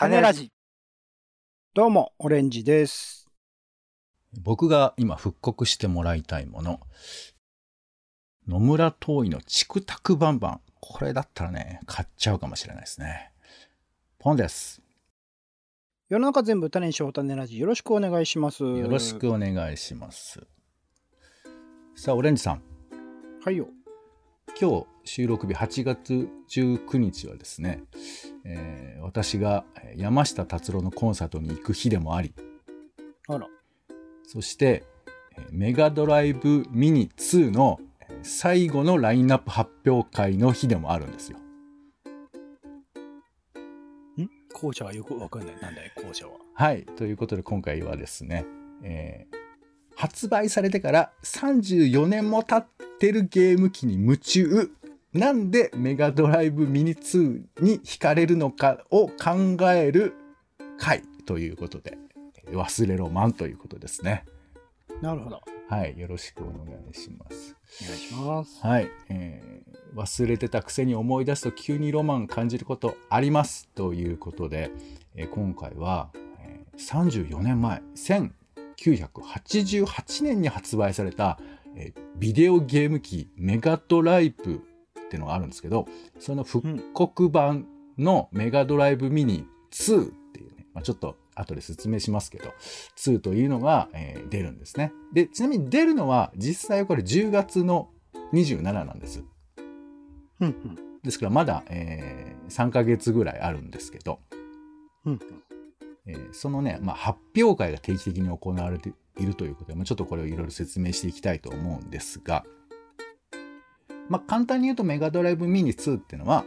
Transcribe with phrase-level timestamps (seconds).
[0.00, 0.50] 種ラジ。
[1.74, 3.28] どうも、オレンジです。
[4.32, 6.80] 僕が今復刻してもらいたいもの。
[8.48, 10.60] 野村東医のチクタクバンバン。
[10.80, 13.30] これだったらね、買っちゃうかもしれないですね。
[14.18, 14.80] ポンです。
[16.08, 17.58] 世の中全部種にしよう種ラジ。
[17.58, 18.64] よろしくお願いします。
[18.64, 20.40] よろしくお願いします。
[21.94, 22.62] さあ、オレンジさん。
[23.44, 23.68] はいよ。
[24.58, 27.82] 今日収録日8月19日はですね、
[28.44, 32.32] えー私がえー山下達郎のコンサートに行く日でもあり、
[33.26, 33.48] あら。
[34.22, 34.84] そして、
[35.36, 41.38] えーメガドライブミニ2のえー最後のラインナップ発表会の日でもあるんですよ。
[44.16, 44.30] ん？
[44.52, 45.56] 校舎はよくわかんない。
[45.60, 46.34] なんだい、校舎は。
[46.54, 46.84] はい。
[46.84, 48.46] ということで今回はですね、
[48.84, 49.36] えー
[49.96, 54.70] 発売されてから34年も経ってるゲーム機に夢中。
[55.12, 60.14] なんでメガドライブミニ2に惹かれるのかを考える
[60.78, 61.98] 回ということで、
[62.52, 64.24] 忘れろマンということですね。
[65.02, 65.40] なるほど。
[65.68, 65.98] はい。
[65.98, 66.54] よろしくお願
[66.88, 67.56] いします。
[67.82, 68.64] お願いします。
[68.64, 74.70] はい、えー忘れてたくせに思い出すと急にロマン感じることありますということで、
[75.16, 81.40] えー今回は、えー34年前1988年に発売された、
[81.74, 84.62] えービデオゲーム機メガドライブ
[85.10, 85.88] っていうのがあるんですけど
[86.20, 87.66] その復刻版
[87.98, 92.52] のメガドライブミニ2っていうね、まあ、ちょっと後で説明しますけど
[92.96, 97.88] 2というのが、えー出るんですねでちなみに出るのは実際はこれ10月の
[98.32, 99.24] 27なんです
[100.40, 100.78] うんうん。
[101.02, 104.18] ですからまだ、えー3ヶ月ぐらいあるんですけど、
[105.04, 105.20] うんうん。
[106.06, 112.44] えーそのね、まあ、発表会が定期的に行われているということで、まあ、ちょっとこれをいろいろ説明していきたいと思うんですが、
[114.10, 116.44] まあ、簡単に言うとメガドライブミニ2っていうのは、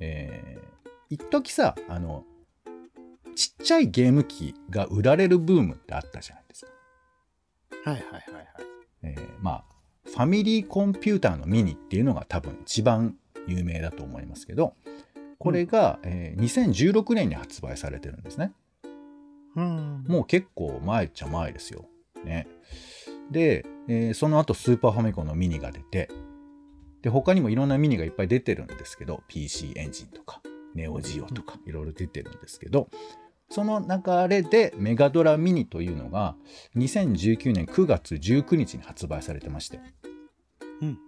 [0.00, 0.66] えー
[1.08, 2.24] 一時さあの
[3.36, 6.72] ちっちゃいゲーム機が売られるブームってあったじゃないですか。
[7.90, 8.46] はいはいはいはい。
[9.04, 9.64] えーまあ
[10.04, 13.14] ファミリーコンピューターのミニっていうのが多分一番
[13.46, 14.74] 有名だと思いますけど
[15.38, 18.52] これが、えー2016年に発売されてるんですね
[19.54, 20.04] うん。
[20.08, 21.84] もう結構前っちゃ前ですよ
[22.24, 22.48] ね
[23.30, 26.08] で、えーその後スーパーファミコンのミニが出て
[27.06, 30.42] で他にもいろんなミニがいっぱい出てるんですけど PC エンジンとか
[30.74, 32.88] ネオジオとかいろいろ出てるんですけど
[33.48, 36.34] その流れでメガドラミニというのが
[36.74, 39.78] 2019年9月19日に発売されてまして
[40.82, 40.98] うん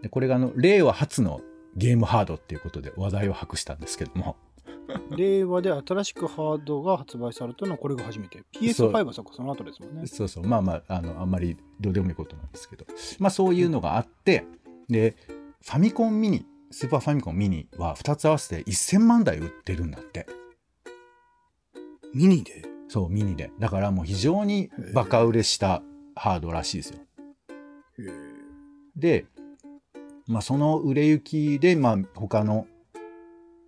[0.00, 1.40] でこれがあの令和初の
[1.74, 4.36] ゲームハードっていうことで話題を博したんですけども
[5.10, 5.16] うん。
[5.18, 8.44] 令和で新しくハードが発売されたのはこれが初めて。
[8.52, 10.06] PS5 はそこその後ですもんね。
[10.06, 12.86] そうそうまあまああのあんまりどうでもいいことなんですけど
[13.18, 14.44] まあそういうのがあって
[14.88, 15.16] で
[15.64, 20.26] ファミコンミニスーパーファミコンミニは2つ合わせて1000万台売ってるんだって。
[22.14, 22.64] ミニで？
[22.88, 23.50] そうミニで。
[23.58, 25.82] だからもう非常にバカ売れした
[26.14, 26.98] ハードらしいですよ。
[28.96, 29.26] で、
[30.26, 32.66] まあ、その売れ行きで、まあ、他の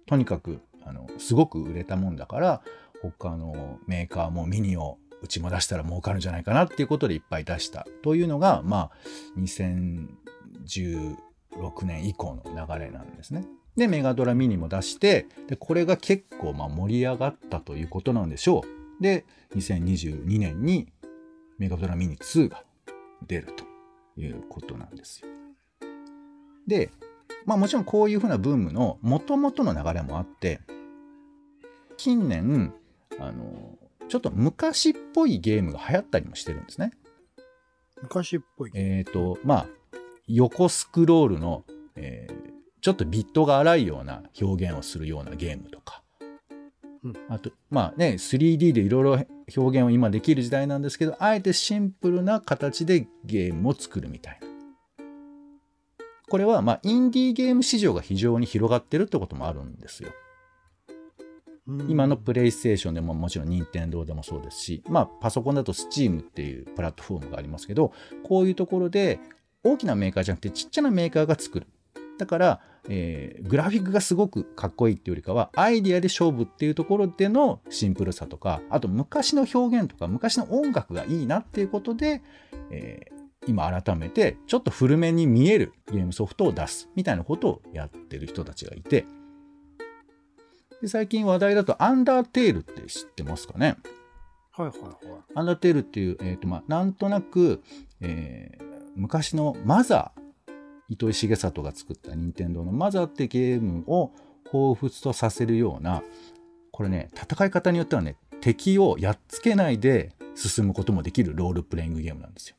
[0.07, 2.63] とにかくあのすごく売れたもんだから
[3.03, 8.91] 他のメーカーもミニをうちも出したら儲かるんじゃないかなっていうことでいっぱい出したというのが、まあ、
[10.63, 13.45] 2016年以降の流れなんですね。
[13.77, 18.63] でメガドラミニも出してでこれが結構まあ盛り上がったということなんでしょ
[19.01, 19.03] う。
[19.03, 19.25] で
[19.57, 20.93] 2022年に
[21.59, 22.65] メガドラミニ2が
[23.27, 23.65] 出ると
[24.21, 25.29] いうことなんですよ。
[26.67, 26.91] で、
[27.45, 30.61] まあもちろんこういうふうなブームの元々の流れもあって、
[31.97, 32.75] 近年、
[33.21, 33.79] あの、
[34.09, 36.93] ちょっと昔っぽいゲームが流行ったりもしてるんですね。
[38.03, 38.71] 昔っぽい。
[38.75, 39.67] えっ、と、まあ、
[40.27, 41.65] 横スクロールの、
[41.97, 42.55] えー
[42.85, 46.03] ちょっとビットが荒いような表現をするようなゲームとか、
[47.03, 49.11] うんあと、まあね、3D でいろいろ
[49.57, 54.49] 表現を今できる時代なんですけど、あえてシンプルな形でゲームを作るみたいな。
[56.29, 60.11] これは、まあ、インディーゲーム市場が非常に広がってるってこともあるんですよ。
[61.67, 67.95] うん今のプレイステーションでももちろん任天堂でもそうですし、まあ、パソコンだと Steam っていうプラットフォームがありますけど、
[68.25, 69.21] こういうところで
[69.65, 71.67] 大きなメーカーじゃなくてちっちゃなメーカーが作る。
[72.19, 82.23] だから、えーグラフィックがすごくかっこいいっていうよりかは、アイディアで勝負っていうところでのシンプルさとか、あと昔の表現とか、昔の音楽がいいなっていうことで、
[82.71, 83.15] えー
[83.47, 89.05] 今改めてちょっと古めに見えるゲームソフトを出すみたいなことをやってる人たちがいて、
[90.81, 93.77] で最近話題だとアンダーテールって知ってますかね？
[94.53, 95.23] はいはいはい。
[95.35, 97.63] アンダーテールっていう、えーとまあ、なんとなく、
[98.01, 100.21] えー昔のマザー、
[100.89, 104.13] 糸井重里が作った任天堂のマザーってゲームを
[104.51, 106.03] 彷彿とさせるような、
[106.71, 112.57] これね、戦い方によってはね、敵をやっつけないで進むこともできるロールプレイングゲームなんですよ。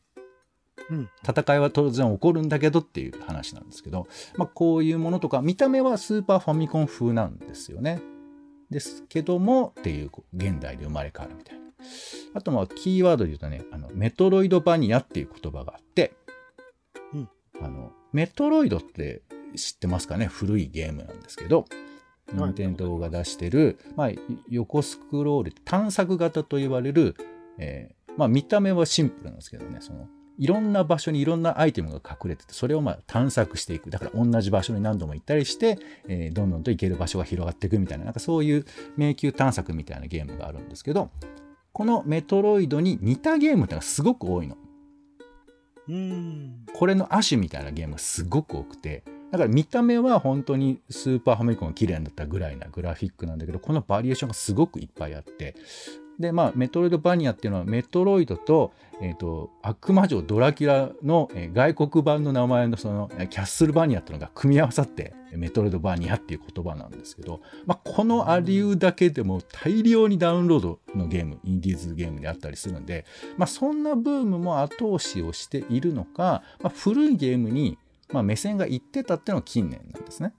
[0.89, 1.09] うん。
[1.27, 8.01] 戦いは当然起こるんだけどっていう話なんですけど、まあ、こういうものとか見た目はスーパーファミコン風なんですよね。
[8.69, 11.65] ですけどもっていう現代で生まれ変わるみたいな。
[12.33, 16.24] あとまあキーワードで言うとねあのメトロイドバニアっていう言葉があって、うん
[17.61, 19.21] あのメトロイドって
[19.55, 20.25] 知ってますかね？
[20.25, 21.65] 古いゲームなんですけどは
[22.33, 22.35] い。
[22.35, 24.09] 任天堂が出してる、まあ、
[24.49, 27.15] 横スクロール探索型と言われる、
[27.57, 30.07] えーまあ、見た目はシンプルなんですけどねその
[30.37, 33.89] いろんな場所にいろんなアイテムが隠れててそれをまあ探索していく。
[33.89, 35.79] だから同じ場所に何度も行ったりして、
[36.09, 38.65] えーどんどんと行ける場所が広がっていくみたいななんかそういう
[38.97, 41.09] 迷宮探索みたいなゲームがあるんですけど
[41.71, 44.57] このメトロイドに似たゲームってのがすごく多いの。
[46.73, 55.55] これの亜種みたいなゲームがすごく多くてだから見た目は本当にスーパーファミコンが綺麗になったぐらいなグラフィックなんだけどこのバリエーションがすごくいっぱいあって
[56.19, 58.71] でまあメトロイドバニアっていうのはメトロイドと,、
[59.01, 73.05] えー、と悪魔女ドラキュラの、えー外国版の名前のそのえーキャッスルバニアっていうのが組み合わさってメトロイドバニアっていう言葉なんですけど、まあ、このアリューだけでも大量にダウンロードのゲームインディーズゲームであったりするんで
[73.37, 77.77] まあ、そんなブームも後押しをしているのか、まあ、古いゲームに、
[78.13, 80.33] まあ、目線がいってたっていうのは近年なんですね。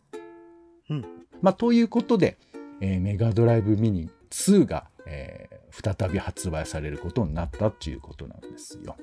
[0.89, 1.05] うん
[1.43, 2.39] まあ、ということで、
[2.81, 8.97] えーメガドライブミニ2が、えー再び発売されることになったっていうことなんですよ。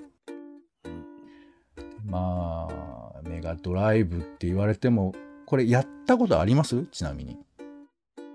[2.06, 5.14] まあメガドライブって言われても
[5.46, 6.86] これやったことあります？
[6.88, 7.36] ちなみに。
[7.36, 8.26] メ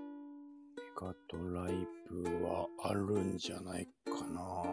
[0.95, 4.63] ガドライブはあるんじゃないかな。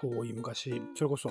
[0.00, 1.30] 遠い昔、それこそ、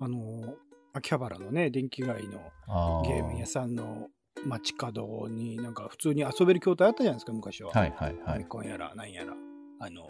[0.00, 0.54] あの、
[0.92, 4.08] 秋葉原のね、電気街のあゲーム屋さんの
[4.44, 7.70] 街角になんか普通に遊べる筐体あったじゃないですか、昔は。
[7.70, 8.44] はいはいはい。
[8.44, 9.32] コンやら、なんやら。
[9.80, 10.06] あの、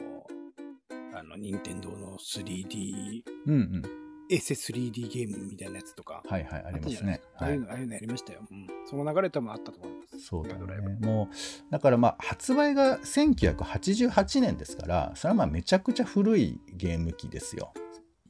[1.15, 3.83] あの、任天堂の 3D、うんうん。
[4.31, 6.23] エセ 3D ゲームみたいなやつとか。
[6.27, 7.21] はいはいありますね。
[7.37, 8.41] あはいあいうのああいうのやりましたよ。
[8.51, 8.67] うん。
[8.89, 10.21] その流れ多分あったと思います。
[10.21, 10.65] そうだね。
[11.01, 17.73] もう、だからまあ、発売が1988年ですから、それはまあ、めちゃくちゃ古いゲーム機ですよ。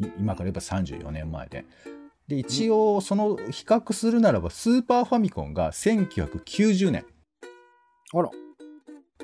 [0.01, 1.65] い今から言えば34年前で。
[2.27, 7.05] で、一応、その比較するならば、スーパーファミコンが1990年。
[8.15, 8.31] あら。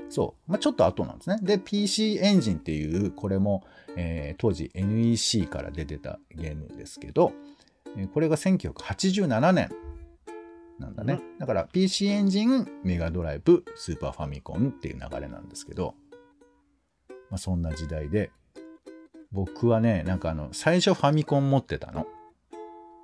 [0.09, 0.50] そう。
[0.50, 1.39] まあ、ちょっと後なんですね。
[1.43, 3.65] で、PC エンジンっていう、これも、
[3.97, 7.33] えー当時 NEC から出てたゲームですけど、
[7.97, 9.71] えーこれが1987年
[10.79, 11.21] なんだね。
[11.39, 15.95] だから PC エンジン、メガドライブ、スーパーファミコンっていう流れなんですけど、
[17.31, 18.31] まあ、そんな時代で、
[19.33, 22.06] 僕はね、なんかあの、最初ファミコン持ってたの。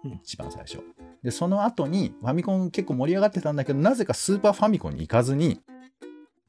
[0.04, 0.80] うん一番最初。
[1.22, 5.60] で、その後にファミコン結構盛り上がってたんだけど、なぜかスーパーファミコンに行かずに、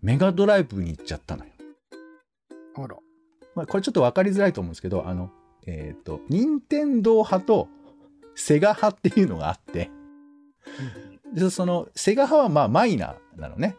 [0.06, 1.52] メガドライブに行っちゃったのよ。
[2.76, 2.96] あら。
[3.56, 5.32] まあ、これちょっと分かりづらいと思うんですけど、あの、
[5.66, 7.68] えっ、と、任天堂派と
[8.36, 9.90] セガ派っていうのがあって、
[11.34, 13.78] でそのセガ派はまあマイナーなのね。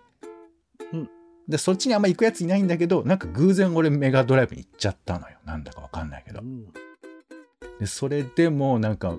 [0.92, 1.10] うん
[1.46, 5.36] で、そっちにあんま行くやついないんだけど、なんか偶然俺メガドライブに行っちゃったのよ。
[5.44, 6.44] なんだか分かんないけどう。
[6.44, 6.66] ん
[7.78, 9.16] で、それでもなんか、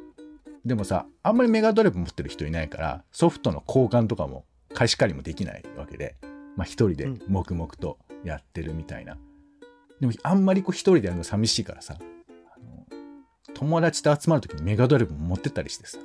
[0.65, 4.44] でもさ、あんまりメガドライブ持ってる人いないから、ソフトの交換とかも
[4.74, 6.18] 貸し借りもできないわけで、
[6.57, 9.18] まあ一人でうん黙々とやってるみたいな。
[10.02, 11.97] でもあんまりこう一人でやるの寂しいからさ、
[13.54, 15.97] 友達と集まるときにメガドライブ持ってったりしてさ、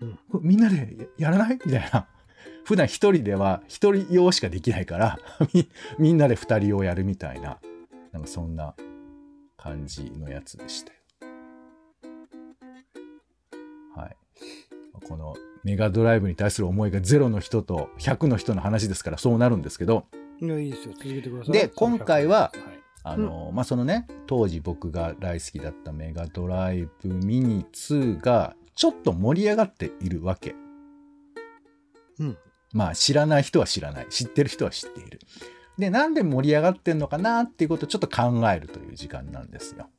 [0.00, 1.58] うんみんなでややらない？
[1.64, 2.06] みたいな。
[2.64, 5.18] 普段一人では一人用しかできないから、
[5.52, 5.68] み
[5.98, 7.58] みんなで二人用やるみたいな、
[8.12, 8.74] なんかそんな
[9.56, 10.98] 感じのやつでしたよ。
[13.94, 14.16] はい。
[15.06, 20.06] このメガドライブに対する思いが0の人と100の人の話ですからそうなるんですけど、
[20.40, 20.94] いや、いいですよ。
[20.94, 21.52] 続けてください。
[21.52, 30.54] で今回ははいあの、まあ、そのね、当時僕が大好きだったメガドライブミニ2がちょっと盛り上がっているわけ。
[32.18, 32.38] うん。
[32.72, 34.06] まあ知らない人は知らない。
[34.08, 35.20] 知ってる人は知っている。
[35.78, 39.90] で、なんで盛り上がってんのかなっていうことをちょっと考えるという時間なんですよ。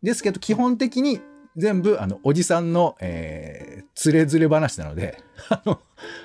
[0.00, 1.20] ですけど、基本的に
[1.56, 5.80] 全部、あの、おじさんの、えー、つれづれ話なので、 あの、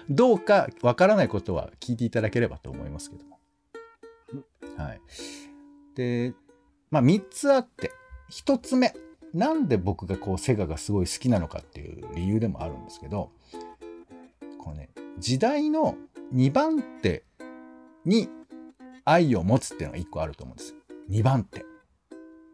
[0.10, 3.40] どうかわからないことは聞いていただければと思いますけども。
[4.76, 5.02] はい。
[5.96, 6.34] で、
[6.90, 7.92] まあ、3つあって、
[8.32, 8.94] 1つ目、
[9.34, 13.32] なんで僕がこう、セガがすごい好きなのかっていう理由でもあるんですけど、
[14.58, 15.96] このね、時代の
[16.34, 17.24] 2番手
[18.06, 18.30] に
[19.06, 20.78] 愛を持つっていうのが1個あると思うんですよ。
[21.10, 21.66] 2番手。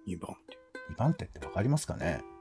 [0.08, 0.58] 2番って。
[0.91, 2.34] 2番手って分かりますかね？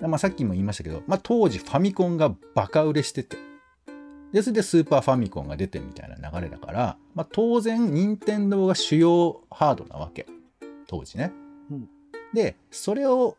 [0.00, 3.36] まあさっきも言いましたけど、まあ当時ファミコンがバカ売れしてて、
[4.32, 10.26] で、それでスーパーファミコンが出てみたいな流れだから、まあ、当然、任天堂が主要ハードなわけ。
[10.86, 11.32] 当時ね。
[11.70, 11.88] うん
[12.34, 13.38] で、それを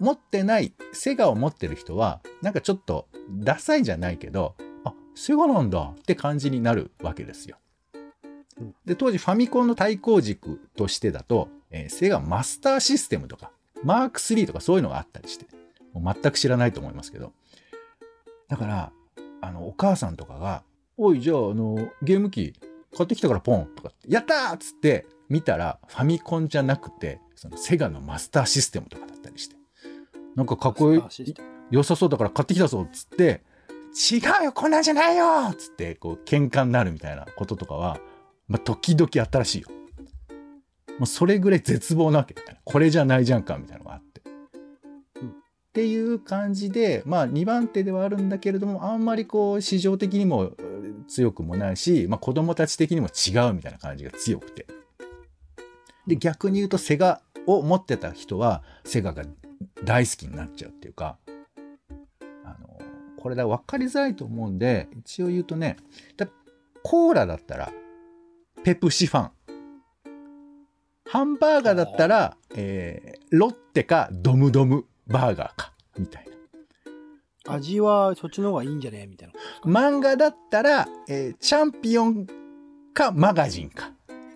[0.00, 7.58] 持ってない、セガを持ってる人は、なんかちょっと、ダサいじゃないけど、あ、セガなんだって感じになるわけですよ
[8.60, 8.74] うん。
[8.84, 13.50] で、当時ファミコンの対抗軸としてだと、えーセガマスターシステムとか、
[13.84, 15.46] マーク3とかそういうのがあったりして、
[15.94, 17.32] もう全く知らないと思いますけど。
[18.48, 18.92] だから、
[19.40, 20.62] あの、お母さんとかが、
[20.96, 22.54] おい、じゃあ、あの、ゲーム機
[22.96, 29.56] 買ってきたからポンとかって、やったーっつって見たら、ファミコンじゃなくて、そのセガのマスターシステムとかだったりして、
[30.34, 31.02] なんかかっこいい
[31.70, 33.42] 良さそうだから買ってきたぞっつって、
[33.94, 37.98] 違うよ、こんなんじゃないよっつって、こう、喧嘩になるみたいなこととかは、
[38.48, 39.68] まあ、時々あったらしいよ。
[40.98, 42.34] もうそれぐらい絶望なわけ。
[42.64, 44.02] これじゃないじゃんか、みたいなのがあっ
[45.74, 54.68] っていう感じで、まあ、2番手ではあるんだけれども、あんまりこう、市場的にもうん強くもないし、まあ、子供たち的にも違うみたいな感じが強くて。
[56.06, 59.24] で、逆に言うと、セガを持ってた人は、セガが
[59.82, 61.18] 大好きになっちゃうっていうか、
[62.44, 62.78] あの、
[63.16, 65.76] これだ、分かりづらいと思うんで、一応言うとね、
[66.16, 66.28] だ
[66.84, 67.72] コーラだったら、
[68.62, 69.30] ペプシファン。
[71.06, 76.26] ハンバーガーだったら、えーロッテかドムドムバーガーか、みたい
[77.46, 77.54] な。
[77.54, 79.06] 味はそっちの方がいいんじゃね？
[79.06, 79.34] みたいな。
[79.70, 82.26] 漫画だったら、えーチャンピオン
[82.94, 83.92] かマガジンか。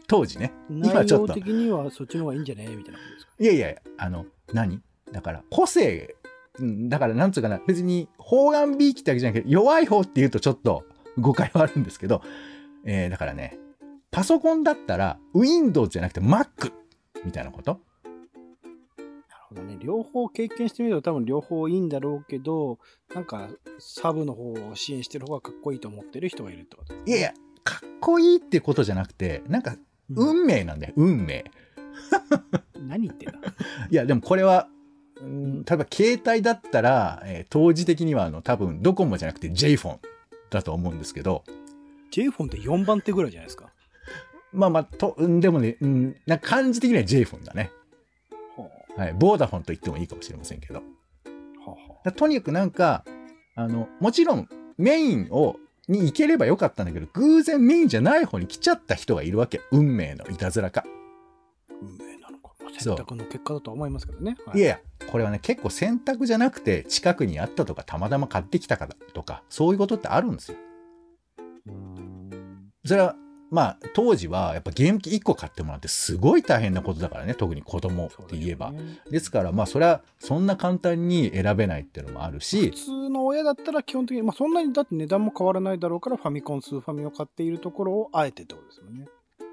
[0.06, 0.52] 当時ね。
[0.70, 1.32] 今内ちょっと。
[1.32, 2.66] 容的にはそっちの方がいいんじゃね？
[2.76, 2.98] みたいな。
[3.40, 4.80] いやいやいや、あの、何？
[5.12, 6.14] だから、個性、
[6.58, 10.84] うんだから、なんつうかな、別に、方眼ビーキってわけじゃないけど、弱い方って言うとちょっと
[11.18, 12.20] 誤解はあるんですけど、
[12.84, 13.58] えーだからね、
[14.10, 16.72] パソコンだったら、Windows じゃなくて Mac
[17.24, 17.80] みたいなこと？
[19.48, 19.76] ほどね。
[19.80, 22.78] 両方経験してみると多分両方いいんだろうけど、
[23.14, 29.78] なんかサブの方を支援してる方がかっこいいと思ってる人がいるってことねいやいや、かっこいいってことじゃなくて、なんか、うん
[30.10, 31.44] 運命なんだよ、運命。
[32.80, 33.38] 何言ってんだ？
[33.90, 34.68] いや、でもこれは、
[35.20, 40.00] うん例えば携帯だったら、えー当時的にはあの多分ドコモじゃなくて J フォン
[40.50, 41.44] だと思うんですけど、
[42.10, 43.70] ?J フォンって4番手ぐらいじゃないですか？
[44.52, 47.70] まあまあ、と、うんでもね、うん、な感じ的には J フォンだね。
[48.96, 49.14] ははい。
[49.14, 50.82] ボーダフォンと言ってもいいかもしれませんけど。
[52.16, 53.04] とにかくなんか、
[53.54, 55.56] あの、もちろんメインを、
[55.88, 59.60] に行ければよかったんだけど、偶然メインじゃない方に来ちゃった人がいるわけ。
[59.70, 60.84] 運命のいたずらか。
[60.86, 60.88] あ
[61.80, 62.52] 運命なのか。
[62.78, 64.36] 選択の結果だとは思いますけどね。
[64.44, 64.80] はいやいや、
[65.10, 70.58] これはね、結構選択じゃなくて、近くにあったとか、たまたま買ってきたかとか、そういうことってあるんですよ。
[72.84, 73.16] それは、
[73.50, 78.72] まあ、当時は、やっぱゲーム機1個買ってもらって、すごい大変なことだからね、特に子供って言えば。
[78.72, 89.06] ねですから、まあ、それは、そんな簡単に選べないっていうのもあるし普、通の親だったら基本的に、まあ、そんなにだって値段も変わらないだろうからファミコンスーファミを買っているところをあえてってことですもんね。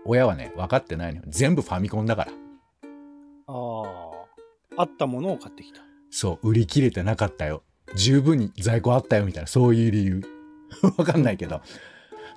[0.06, 1.24] 親はね、分かってないのよ。
[1.28, 2.32] 全部ファミコンだから。
[3.48, 4.16] ああ。
[4.78, 5.82] あったものを買ってきた。
[6.10, 7.64] そう、売り切れてなかったよ。
[7.96, 10.22] 十分に在庫あったよ、みたいな、そういう理由。
[10.98, 11.56] わかんないけど。
[11.56, 11.66] だか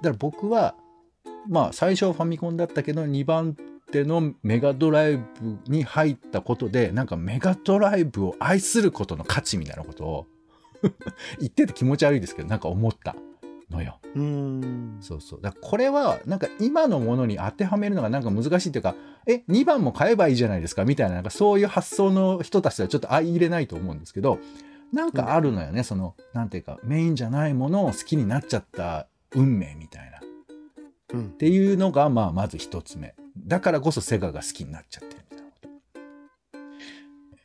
[0.03, 0.75] ら僕は、
[1.47, 3.57] まあ、最初はファミコンだったけど、2番
[3.91, 5.25] 手のメガドライブ
[5.67, 10.27] に入ったことで、なんかメガドライブを愛することの価値みたいなことを、
[11.41, 13.17] 言ってて気持ち悪いですけど、なんか思った
[13.71, 13.99] のよ。
[14.15, 14.99] うーん。
[15.01, 15.41] そうそう。
[15.41, 18.95] だこれは、なんか今のものに当てはめるのがなんか難しいっていうか、
[19.27, 24.39] え、2番も買えばいいじゃないですかみたいな、なんかそういう発想の人たちはちょっと相入れないと思うんですけど、
[24.93, 30.18] なんかあるのよね、その、なんていうか、メインじゃないものを好きになっちゃった運命みたいな。
[31.15, 31.31] っうん。
[31.31, 33.15] ていうのが、まあ、まず一つ目。
[33.37, 35.69] だからこそセガが好きになっちゃってるみたいなこと。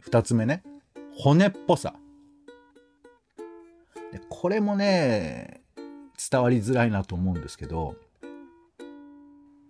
[0.02, 0.64] 二つ目ね、
[1.18, 1.94] 骨っぽさ。
[4.12, 5.62] でこれもね、
[6.32, 7.96] 伝わりづらいなと思うんですけど、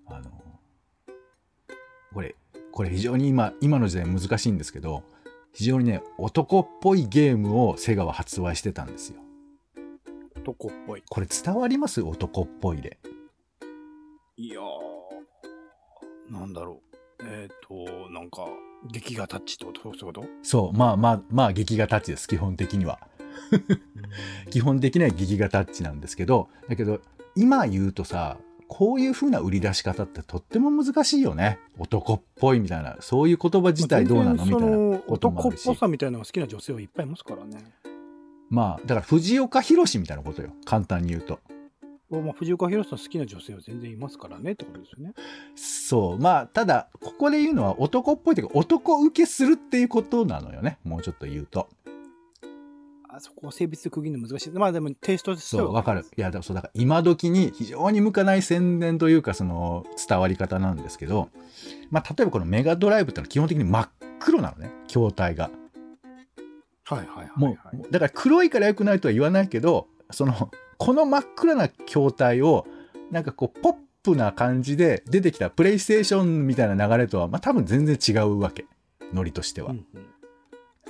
[0.07, 0.31] あの、
[2.13, 2.35] これ、
[2.71, 5.03] これ非常に今、今の時代難しいんですけど、
[5.53, 9.21] 非常にね、男っぽいゲームをセガは発売してたんですよ。
[10.35, 11.03] 男っぽい。
[11.07, 12.01] これ伝わります？
[12.01, 12.97] 男っぽいで。
[14.35, 17.23] いやー、なんだろう。
[17.23, 18.47] えっ、と、なんか、
[18.91, 19.81] 劇画タッチってこと？
[19.81, 22.99] そういうことそう、まあまあ、まあ劇画タッチです、基本的には。
[24.49, 26.99] 基本的には劇画タッチなんですけど、だけど、
[27.35, 28.37] 今言うとさ、
[28.67, 31.59] こういう風な売り出し方ってとっても難しいよね。
[31.77, 34.33] 男っぽいみたいな、そういう言葉自体どうなの？
[34.33, 35.79] みたいなこともあるし男っぽ。
[35.79, 37.63] さみたいなのが好きな女性はいっぱいいますからね。
[38.49, 40.49] まあ、だから藤岡弘みたいなことよ。
[40.65, 41.39] 簡単に言うと。
[42.21, 45.13] まあ、藤岡弘さん好きな女性は全然いますからねってことですよね。
[45.55, 46.19] そう。
[46.19, 50.79] まあ、ただ、ここで言うのは男っぽいというか、男受けするっていうことなのよね。
[50.83, 51.69] もうちょっと言うと。
[53.15, 54.51] あそこを性別で区切るの難しい。
[54.51, 56.03] まあでもテイストとしてはそう、わかる。
[56.17, 61.29] いや、だそう、だから今時に非常に向かない宣伝というか、その伝わり方なんですけど、
[61.91, 63.89] まあ、例えばこのメガドライブってのは基本的に真っ
[64.19, 65.51] 黒なのね、筐体が。
[66.85, 67.77] はいはいはい、もはい。
[67.77, 70.49] う、だから黒いから良くないとは言わないけど、その、
[70.83, 72.67] この真っ暗な筐体を、
[73.09, 78.65] なんかこう、ポップな感じで出てきたプレイステーションみたいな流れとは、まあ多分全然違うわけ。
[79.13, 79.71] ノリとしては。
[79.71, 80.05] うんうん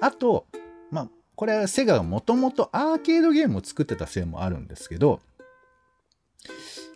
[0.01, 0.47] あと、
[0.91, 5.21] まあ、これはセガがもともとアーケードゲームを作ってたせいもあるんですけど、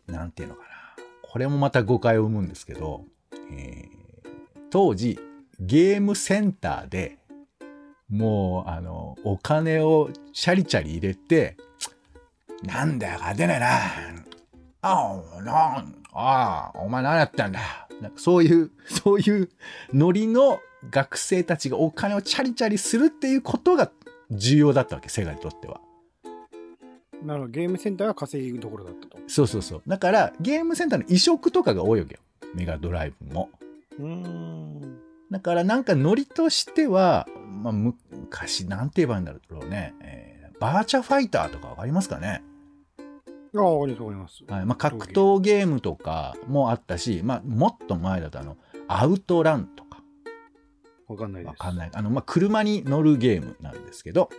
[0.07, 0.67] なんていうのかな。
[1.21, 3.05] これもまた誤解を生むんですけど、
[3.51, 4.29] えー
[4.71, 5.19] 当時、
[5.61, 7.17] ゲームセンターで
[8.09, 11.55] もう、あの、お金をチャリチャリ入れて、
[12.63, 13.67] なんだよ、勝てねえな。
[14.81, 17.59] ああ、なん、ああ、お前何やってんだ。
[18.01, 19.49] なんかそういう、そういう
[19.93, 20.59] ノリの
[20.89, 23.91] 学生たちがお金をチャリチャリするっていうことが
[24.31, 25.79] 重要だったわけ、セガにとっては。
[27.23, 27.51] なるほど。
[27.51, 29.17] ゲームセンターが稼ぎどころだったと。
[29.27, 29.81] そうそうそう。
[29.87, 32.19] だから、ゲームセンターの移植とかが多いわけよ。
[32.53, 33.49] メガドライブも。
[33.99, 34.99] うーん。
[35.31, 39.93] だからなんかノリとしては、まあ、昔、なんて言えばいいんだろうね。
[40.01, 42.43] えーバーチャファイターとかわかりますかね？
[43.55, 44.43] ああ、わかりますわかります。
[44.47, 44.65] はい。
[44.65, 50.01] まあ、格闘ゲームとかもあったし、まあ、もっと前だとあの、アウトランとか、
[51.07, 51.51] わかんないです。
[51.51, 51.91] わかんない。
[51.93, 54.29] あの、まあ、車に乗るゲームなんですけど、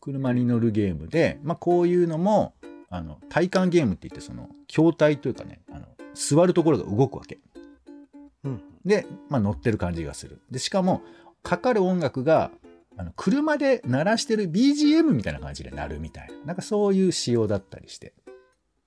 [0.00, 2.54] 車に乗るゲームで、まあ、こういうのも、
[2.90, 7.38] あの、体感ゲームって言って、その、筐体というかね、あの、座るところが動くわけ。
[8.44, 8.60] うん。
[8.84, 10.42] で、まあ、乗ってる感じがする。
[10.50, 11.02] で、しかも、
[11.42, 12.50] かかる音楽が、
[13.02, 16.34] あの車で鳴らしてる BGM みたいな感じで鳴るみたいな。
[16.46, 18.14] なんかそういう仕様だったりして。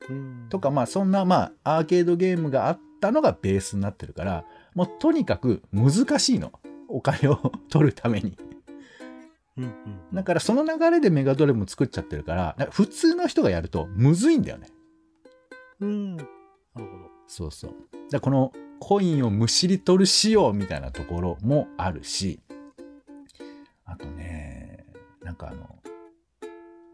[0.10, 6.53] うんとか、まあ、そんな、まあ、アーケードゲームがあったのがベースになってるから、もうとにかく難しいの。
[6.88, 8.38] お金を取るために。
[9.57, 9.74] うんうん。
[10.13, 14.69] だからその流れでメガドライブも作っちゃってるから、か普通の人がやるとむずいんだよね。
[15.81, 16.15] うん。
[16.15, 16.29] なる
[16.75, 16.88] ほど。
[17.27, 17.74] そうそう。
[18.12, 22.39] だこのコインをむしり取る仕様みたいなところもあるし、
[23.86, 24.86] あとね、
[25.24, 25.80] なんかあの、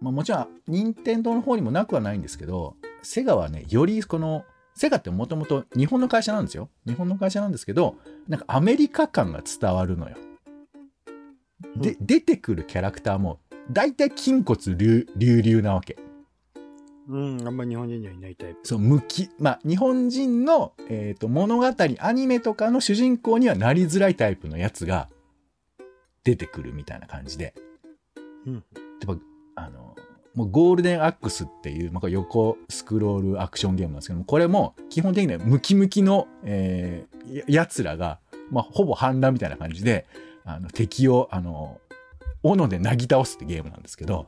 [0.01, 4.43] まあもちろん、任天堂の方にもなくはないんですけど、セガはね、よりこの、
[4.75, 6.69] セガってもともと日本の会社なんですよ。
[6.85, 7.95] 日本の会社なんですけど、
[8.27, 10.15] なんかアメリカ感が伝わるのよ。
[11.75, 13.39] で、出てくるキャラクターも、
[13.71, 15.97] 大体筋骨隆々なわけ。
[17.07, 18.59] うん、あんまり日本人にはいないタイプ。
[18.63, 21.67] そう、向き、まあ、日本人の、えーと物語、
[21.99, 25.09] アニメとかの主人公にはなりづらいタイプのやつが
[26.23, 27.53] 出てくるみたいな感じで。
[28.45, 28.53] うん。
[28.55, 28.63] やっ
[29.55, 29.95] ぱ、あの、
[30.33, 40.07] もうゴールデンアックスっていう、まあ、横スクロールアクションゲームなんですけども、これも基本的にはムキムキの、えーや奴らが、まあ、ほぼ反乱みたいな感じで、
[40.43, 41.79] あの、敵を、あの、
[42.43, 44.27] 斧でなぎ倒すってゲームなんですけど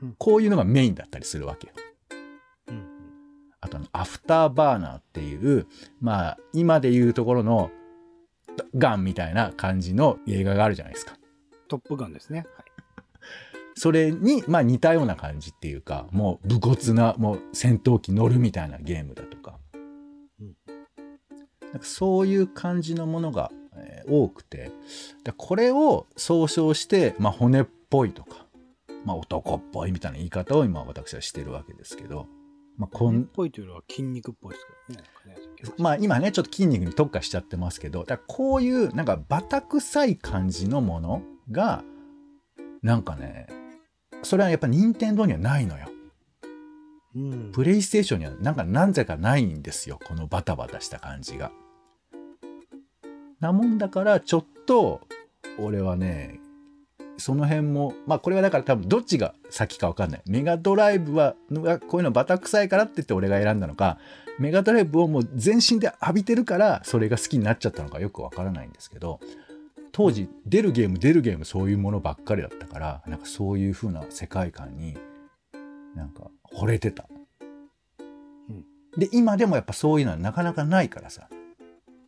[0.00, 1.72] うん、こういうのがメインだったりするわけよ。
[2.68, 2.86] うん。
[3.60, 5.66] あとあの、アフターバーナーっていう、
[6.00, 7.70] まあ、今でいうところの、
[8.76, 11.16] ガンみたいな感じの映画があるじゃないですか。
[11.68, 12.46] トップガンですね。
[12.56, 12.68] はい。
[13.74, 19.58] それに、まあ似たような感じっていうか、もう武骨な、もう戦闘機乗るみたいなゲームだとか。
[20.40, 20.54] うん
[21.72, 24.70] なんかそういう感じのものが、えー多くて、
[25.22, 28.46] でこれを総称して、まあ骨っぽいとか、
[29.04, 32.26] まあ男っぽいみたいな言い方を今私はしてるわけですけど、
[32.78, 34.66] まあこんっ、ぽいというのは筋肉っぽいです
[35.56, 35.74] けどね。
[35.78, 41.82] まあ今ね、ちょっと筋肉に特化しちゃってますけど、だこういうなんかバタ臭い感じのものが、
[42.82, 43.48] なんかね、
[44.22, 45.88] それはやっぱ任天堂にはないのよ。
[47.16, 47.52] うん。
[47.52, 49.98] プレイステーションにはなんかなぜかないんですよ。
[50.06, 51.50] このバタバタした感じが。
[53.40, 55.00] なもんだから、ちょっと、
[55.58, 56.40] 俺はね、
[57.18, 60.22] その辺も、まあこれはだから多分どっちが先かわかんない。
[60.26, 63.98] メガドライブは、がこういうのバタ臭いからって言って俺が選んだのか、
[64.38, 69.20] メガドライブをもう全身で浴びてるから、それが好きになっちゃったのかよくわからないんですけど、
[69.90, 74.96] 当時出るゲーム出るゲームそういうものばっかりだったから、なんかそういう風な世界観に
[75.96, 77.08] なんか惚れてた。
[78.48, 78.64] うん
[78.96, 81.28] で、今でもやっぱそういうのはなかなかないからさ、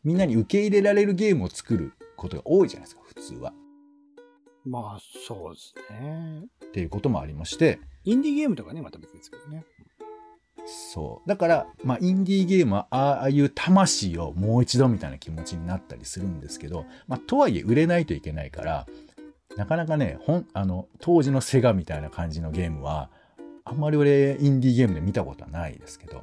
[0.05, 3.53] みんなに受け入れられるゲームを作ることが多いじゃないですか、普通は。
[4.64, 6.44] まあ、そうですね。
[6.66, 9.64] っていうこともありまして、インディーゲームとかね、また別ですけどね。
[10.66, 11.29] そう。
[11.29, 18.87] だから、まあ、インディーゲームは、ああいう魂をもう一度みたいな気持ちになったりするんですけど、まあ、とはいえ売れないといけないから、
[19.57, 23.11] なかなかね、ほん、あの、当時のセガみたいな感じのゲームは、
[23.64, 26.23] あんまり俺、インディーゲームで見たことはないですけど、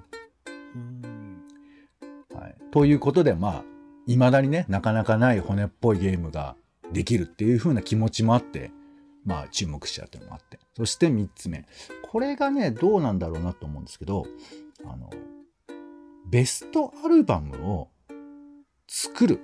[0.76, 1.43] うん。
[2.34, 2.56] はい。
[2.71, 3.63] ということで、まあ、
[4.08, 6.56] 未だにね、なかなかない骨っぽいゲームが
[6.93, 8.71] できるっていう風な気持ちもあって、
[9.26, 10.60] まあ、注目しちゃうっていうのもあって。
[10.76, 11.65] そして3つ目。
[12.10, 14.26] これがね、どうなんだろうなと思うんですけど、
[14.86, 15.10] あの、
[16.30, 17.89] ベストアルバムを
[18.88, 19.43] 作るっ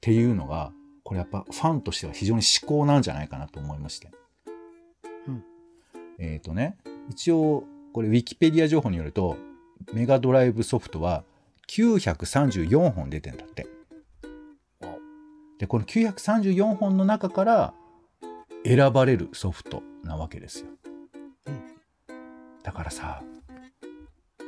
[0.00, 0.72] ていうのが、
[1.04, 4.10] これやっぱファンとしては非常に至高なんじゃないかなと思いまして。
[5.26, 5.44] うん
[6.18, 6.76] えっ、とね、
[7.08, 9.36] 一応、これウィキペディア情報によると、
[9.92, 11.24] メガドライブソフトは
[11.68, 13.66] 934本出てんだって。
[15.58, 17.74] で、この934本の中から
[18.64, 20.66] 選ばれるソフトなわけですよ。
[22.62, 23.22] だからさ、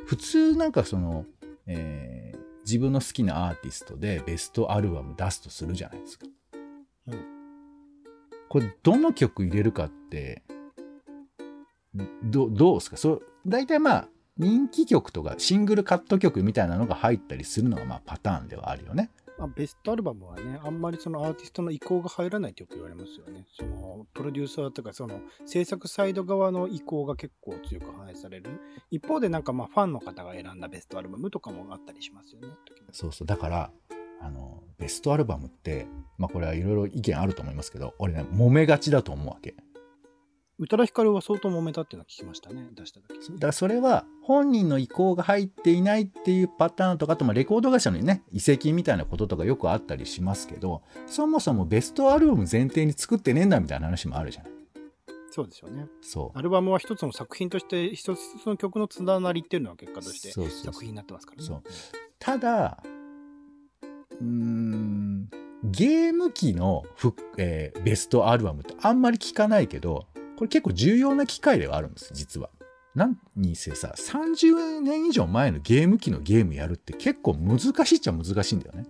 [0.05, 1.25] 普通なんかその、
[1.67, 6.27] えー自分の好きなアーティストでベストアルバム出すとするじゃないですか。
[8.49, 10.43] これどの曲入れるかって、
[12.23, 12.97] どどうですか？
[12.97, 19.09] そう大体まあ人気曲とかシングルカット曲みたいなのが入ったりするのがまあパターンではあるよね。
[19.45, 23.45] あ、ベストアルバムはね、あんまりそのアーティストの意向が入らないってよく言われますよね。
[23.57, 28.59] そのプロデューサーとかその制作サイド側の意向が結構強く反映される。
[28.89, 32.49] 一方でなんかまあファンの方が選んだベストアルバムとかもあったりしますよね。
[32.91, 33.27] そうそう。
[33.27, 33.71] だから、
[34.21, 39.55] あの、ベストアルバムって、まあこれはいろいろ意見あると思いますけど、俺ね、揉めがちだと思うわけ。
[40.61, 42.69] 宇多田ヒカルは相当揉めたっていうのは聞きましたね。
[42.75, 43.31] 出した時。
[43.33, 54.51] だからそれは本人の意向が入っていないっていうパターンとかあとまあレコード会社のね移籍みたいなこととかよくあったりしますけどそもそもベストアルバム前提に作ってねえんだみたいな話もあるじゃない
[55.31, 55.87] そうですよね。
[56.01, 61.47] そうアルバムは一つの作品として一つ一つの曲のつながりっていうのは結果として作品になってますからね。
[61.47, 61.63] そう
[62.19, 62.83] ただ
[64.19, 65.29] うーん
[65.63, 70.05] ゲーム機のふ、えーベストアルバムってあんまり聞かないけど
[70.37, 72.49] これ結構重要な機会ではあるんです実は。
[72.93, 78.85] 何にせさ30年以上前のゲーム機のゲームやるって結構難しいっちゃ難しいんだよね。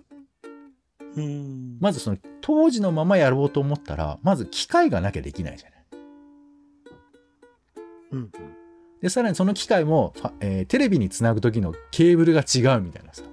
[1.17, 1.77] うん。
[1.79, 5.81] まずその当時のままやろうと思ったらまず機械がなきゃできないじゃない。
[8.11, 8.31] うんうん。
[9.01, 13.23] でさらにその機械も、えーテレビにつなぐ時のケーブルが違うみたいなさ。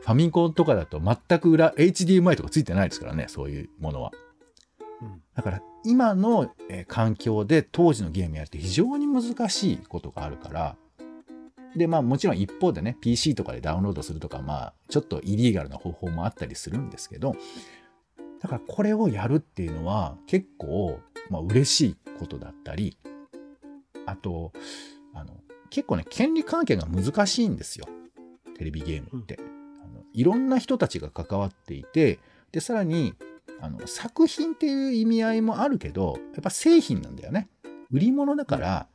[0.00, 4.10] ファミコンとかだと全く裏 HDMI とかついてないですからねそういうものは。
[5.02, 10.76] うんだから今の、えー環境で当時のゲームやるって非常に難しいことがあるから。
[11.76, 17.36] でまあもちろん一方でね PC とかでダウンロードするとかまあちょっとイリーガルな方法もあったりするんですけど
[18.40, 22.96] だからこれをやるっていうのは結構、まあ、嬉しいことだったり
[24.06, 24.52] あと
[25.14, 25.34] あの
[25.70, 27.86] 結構ね権利関係が難しいんですよ
[28.58, 29.38] テレビゲームって。
[29.82, 32.18] あのいろんな人たちが関わっていて
[32.52, 33.14] でさらに
[33.60, 37.48] あの作品っていう意味合いもあるけどやっぱ製品なんだよね。
[37.90, 38.86] 売り物だから,、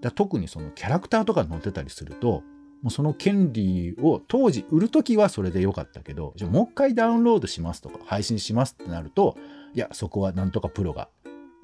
[0.00, 2.42] だ特にそのキャラクターとか載ってたりすると
[2.82, 9.36] もうその権利を当時売る時はそれでよかったけどじゃあもう一回ダウンロードしますとか配信しますってなると
[9.74, 11.08] いやそこはなんとかプロが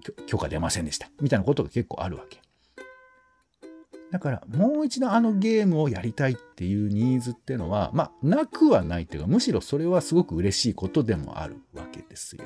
[0.05, 2.40] 許許可出ませんでしたみたいなことが結構あるわけ。
[4.11, 12.44] だからもう一度あのゲームをやりたいっていうニーズっていうのはまあなくはないっていうかむしろそれはすごく嬉しいことでもあるわけですよ。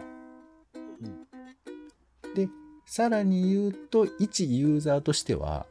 [2.34, 2.48] で
[2.84, 5.66] さらに言うと一ユーザーとしては、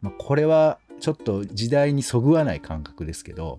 [0.00, 3.58] まあ、これはちょっと時代にそぐわない感覚ですけど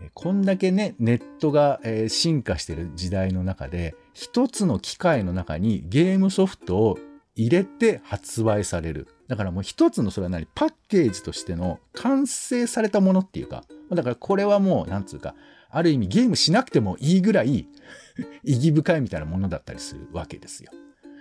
[0.00, 6.98] えーこんだけねネットがえー進化してる時代の中で一つの機械の中にゲームソフトを
[7.36, 10.46] 入れて発売されるだからもう一つのそれは何？
[10.54, 15.34] パッケージとしての完成されたものっていうかだからこれはもうなんつうか
[15.70, 17.66] ある意味ゲームしなくてもいいぐらい
[18.44, 20.70] 意義深いみたいなものだったりするわけですよ。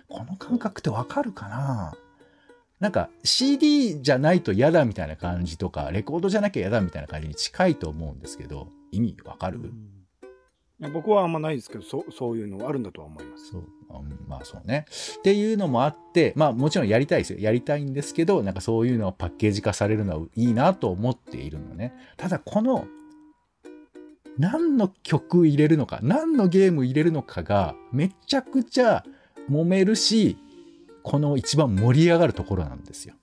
[0.10, 1.94] この感覚ってわかるかな？
[2.82, 10.01] なんか CD じゃないと嫌だみたいな感じとかレコードじゃなきゃ嫌だみたいな感じに近いと思うんですけど意味わかる、うん。
[10.90, 13.52] 僕はあんまないですけどそうそういうのはあるんだとは思います。
[13.52, 13.66] そう、ん
[14.28, 14.86] まあそうね。
[15.20, 17.40] っていうのもあって、まあもちろんやりたいですよ。
[17.40, 21.94] やりたいんですけど、なんかそういうのをパッケージ化されるのはいいなと思っているのね。
[22.18, 22.88] ただこの、
[24.40, 29.04] 何の曲入れるのか、何のゲーム入れるのかがめちゃくちゃ
[29.50, 30.38] 揉めるし、
[31.04, 33.16] この一番盛り上がるところなんですよ。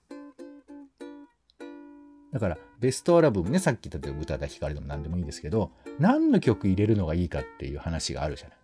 [2.31, 8.57] だから、ベストアルバムね、さっき例えば歌田光でも何でもいいですけど、何の曲入れるのがいいかっていう話があるじゃない。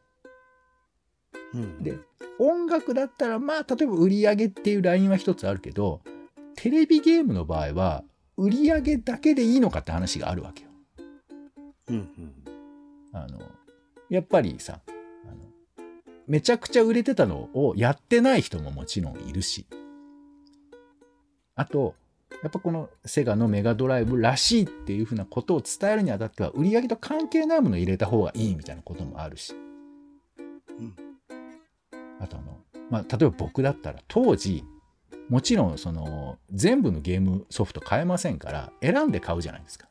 [1.56, 1.98] うんで
[2.38, 6.02] 音楽だったらまあ例えば売り上げっていうラインは一つあるけど
[6.56, 8.04] テレビゲームの場合は
[8.36, 10.70] 売り上げだけでいいのかって話があるわけよ。
[11.90, 12.34] うんうん
[13.14, 13.40] あの
[14.10, 15.36] やっぱりさあの
[16.28, 19.66] めちゃくちゃ売れてたのをやってない人ももちろんいるし
[21.56, 21.96] あと
[22.44, 29.54] やっぱこのセガのメガドライブらしいっていうふうなことを伝えるにあたっては売り上げと関係ないものを入れた方がいいみたいなこともあるし、
[30.80, 30.96] うん
[32.20, 32.58] あとあの
[32.90, 34.64] まあ、例えば僕だったら当時、
[35.30, 39.88] もちろんその全部のゲームソフト買えませんから選んで買うじゃないですか。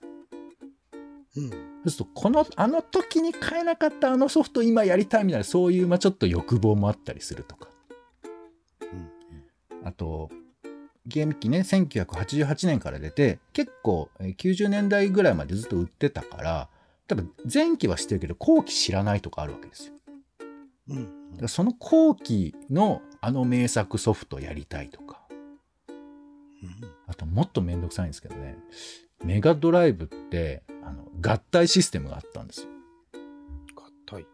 [1.36, 1.50] うん。
[1.50, 7.68] そうすると、この、あの時に買えなかったあのソフト今やりたいみたいな、そういう、まあちょっと欲望もあったりするとか。
[9.84, 10.30] あと、
[11.06, 16.68] ゲーム機ね、1988年から出て、結構えー90年代ぐらいまでずっと売ってたから、
[17.06, 19.94] 多分前期は知ってるけど、後期知らないとかあるわけですよ。
[20.88, 20.96] うん。
[20.96, 25.24] うんだからその後期のあの名作ソフトやりたいとか。
[27.06, 28.56] あともっとめんどくさいんですけどね、
[29.24, 32.68] メガドライブってあの合体システムがあったんですよ。
[34.06, 34.26] 硬い。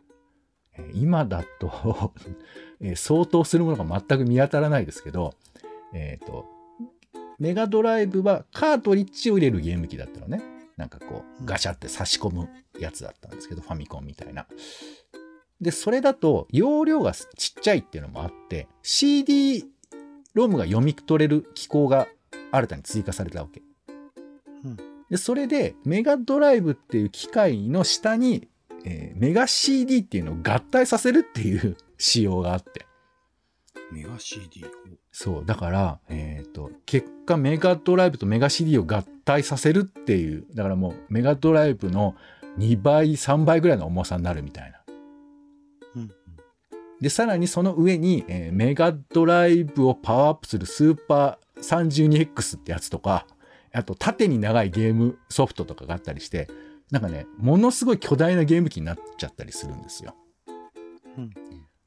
[0.76, 2.12] えー今だと、
[2.80, 5.34] えー相当するものが全く見当たらないですけど、
[5.92, 6.46] えっ、と、
[7.40, 10.42] メガドライブはカートリッジを入れるゲーム機だったのね。
[10.76, 12.48] なんかこううんガシャって差し込む
[12.78, 14.46] やつだったんですけど、ファミコンみたいな。
[15.60, 19.64] で、それだと容量がちっちゃいっていうのもあって、CD
[20.34, 22.06] ロムが読み取れる機構が
[22.52, 23.62] 新たに追加されたわけ。
[24.64, 24.76] うん
[25.10, 28.48] で、それでメガドライブっていう機械の下に、
[28.84, 32.86] えーメガ CD っていうのを合体させるっていう仕様があって。
[33.92, 34.68] メガ CD を。
[35.12, 35.44] そう。
[35.44, 42.14] だから、えっ、と、結果メガドライブとメガ CD を合体させるっていう、だからもうメガドライブの
[42.58, 44.80] 2倍、3倍ぐらいの重さになるみたいな。
[45.96, 46.10] うん。
[47.00, 53.26] で、さらにその上に、えーメガドライブをパワーアップするスーパー 32X ってやつとか、
[53.72, 56.48] あと縦に長いゲームソフトとかがあったりして、
[56.90, 60.14] なんかね、ものすごい巨大なゲーム機になっちゃったりするんですよ。
[61.16, 61.30] うん。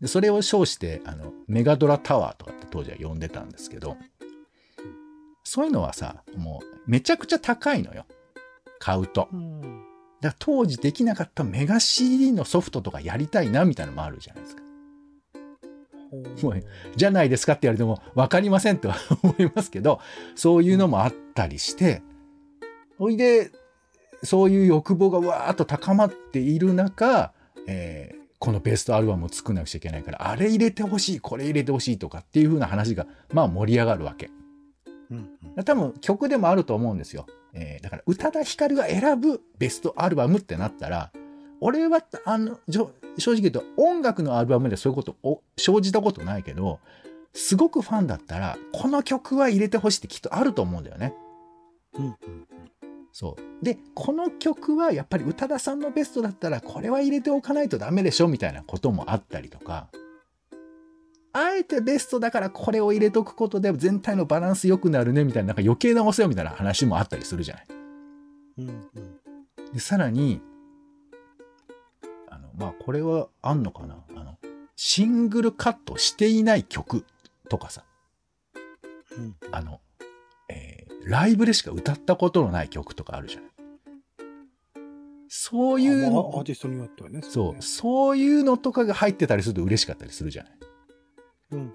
[0.04, 3.96] でそれを称してあのメガドラタワーとかって当時は呼んでたんですけど
[5.46, 8.06] そういうのはさもうめちゃくちゃ高いのよ。
[8.80, 9.30] 買うと。
[9.32, 9.62] うん。
[9.62, 9.80] だか
[10.22, 14.64] ら当時できなかったメガ CD のソフトとかやりたいなみたいなのもあるじゃないですか。
[16.42, 16.64] もう
[16.98, 20.00] じゃないですかって言われても分かりませんとは 思いますけど
[20.36, 22.04] そういうのもあったりして
[23.00, 23.52] ほいで
[24.22, 27.34] そういう欲望がわーっと高まっている中、
[27.68, 34.30] えーこのベストアルバムを作らなくちゃいけないからあれ入れてほしいこれ入れてほしいとかっていう風な話がまあ盛り上がるわけ
[35.12, 35.64] うん。
[35.64, 41.14] 多分曲でもあると思うんですよ、えーだから宇多田ヒカルが選ぶベストアルバムってなったら
[41.62, 46.82] 俺はあのじょ正直言うと音楽のアルバムでそういうことを生じたことないけど
[47.32, 51.14] すごくファンだったらこの曲は入れてほしいってきっとあると思うんだよね。
[51.94, 52.06] うん。
[52.06, 52.16] うん。
[53.14, 59.88] そうでこの曲はやっぱり宇多田さんのベストだったらこれは入れておかないとダメでしょみたいなこともあったりとか
[61.32, 67.68] あえてベストだからこれを入れとくことで全体のバランス良くなるねみたいななんか余計なお世話みたいな話もあったりするじゃない。
[68.60, 68.68] うん。
[68.70, 69.74] うん。
[69.74, 70.42] でさらに
[72.30, 74.04] あのまあこれはあんのかな？
[74.16, 74.38] あの
[74.76, 77.06] シングルカットしていない曲
[77.50, 77.84] とかさ
[79.18, 79.36] うん。
[79.52, 79.80] あの、
[80.50, 83.50] えーライブでしか歌ったことのない曲とかあるじゃない。
[85.36, 87.22] そういうあまあアーの、ティストによってはね。
[87.24, 90.54] そう、ねそういうのとかが入ってたりすると嬉しかったりするじゃない。
[91.52, 91.60] うん。
[91.60, 91.74] うん。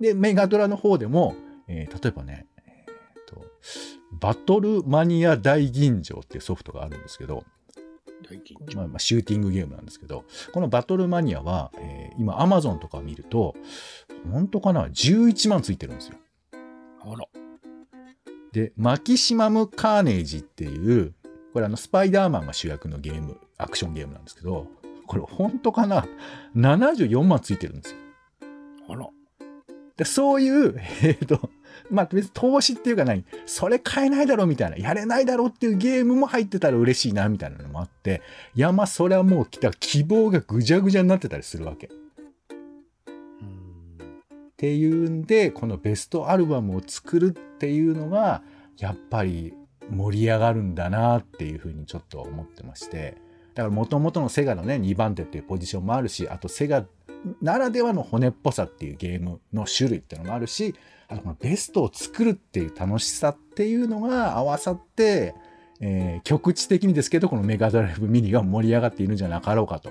[0.00, 1.34] で、メガドラの方でも、
[1.68, 3.44] えー例えばね、えーと、
[4.18, 7.44] バトルマニア大吟醸っていうソフトがあるんですけど、
[8.74, 13.54] まあ、まあシューティングゲームなんですけど、このバトルマニアは、えー今 Amazon とか見ると、
[14.30, 16.16] 本当かな ?11 万ついてるんですよ。
[17.02, 17.41] あら。
[18.52, 21.14] で、マキシマム・カーネージっていう、
[21.52, 24.66] これあの、スパイダーマンが主役のゲーム、アクションゲームなんですけど、
[25.06, 26.06] これ本当かな
[26.54, 27.98] ?74 万ついてるんですよ。
[28.88, 29.08] あら。
[29.96, 31.50] でそういう、 えっ、と、
[31.90, 38.20] まあ別に投資っていうか何それ買えないだろみたいな、やれないだろっていうゲームも入ってたら嬉しいなみたいなのもあって、
[38.54, 41.90] いやまあそれはもう来た希望がぐじゃぐじゃになってたりするわけ。
[44.62, 48.44] っていうんでこのベストアルバムを作るっていうのが
[48.78, 49.54] やっぱり
[49.90, 53.16] 盛り上がるんだなっていうふうにちょっと思ってまして
[53.54, 56.84] だからもともとのセガのね2番手っていうポジションもあるしあとセガ
[57.40, 60.76] ならではの骨っぽさっていうゲームの種類っていうのもあるし
[61.08, 65.34] あとこのベストを作るっていう楽しさっていうのが合わさって、
[65.80, 69.90] えー局地的にですけどこのメガドライブミニが盛り上がっているんじゃなかろうかと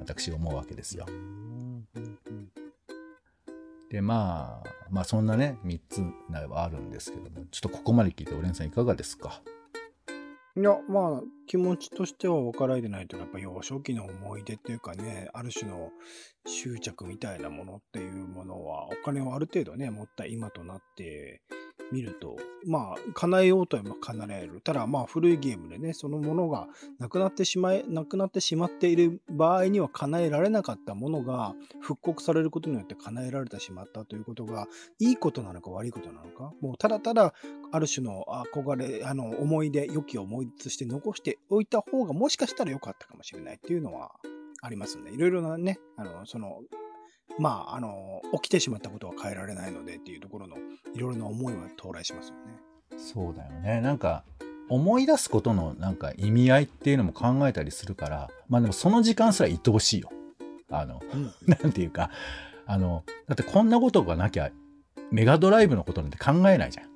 [0.00, 1.04] 私思うわけですよ。
[3.92, 6.02] でまあまあそんなね3つ
[6.48, 9.42] はあるんですけどもちょっとここまで聞いておれんさんいかがですか？
[10.56, 15.90] いや、まあ、気持ちとしては分からいでないと、やっぱ幼少期の思い出というかね、ある種の
[16.46, 21.40] 執着みたいなものっていうものは、お金をある程度ね、持った今となって、
[21.92, 24.60] 見ると、まあ、叶えようとは叶える。
[24.62, 26.66] ただ、まあ、古いゲームでね、そのものが
[26.98, 34.66] なくなってしまえ、なくなってしまっている場合には叶えられなかったものが復刻されることによって叶えられてしまったということが、
[34.98, 37.34] いいことなのか悪いことなのか、もうただただ、
[37.70, 38.24] ある種の
[38.54, 44.12] 憧れ、あの、思い出、良き思い出として残しておいた方がもしかしたら良かったかもしれないっていうのは
[44.62, 46.62] ありますんで、いろいろなね、あの、その、
[47.38, 50.56] まあ、あの、起きてしまったことは変えられないのでっていうところの
[50.94, 52.98] いろいろな思いは到来しますよね。
[52.98, 53.80] そうだよね。
[53.80, 54.24] なんか、
[54.68, 60.10] 思い出すことのなんか意味合いっていうのも考えたりするから、まあでもその時間すら愛おしいよ。
[60.70, 62.10] あの、うん、なんていうか、
[62.66, 64.50] あの、だってこんなことがなきゃ、
[65.10, 66.86] メガドライブのことなんて考えないじゃん。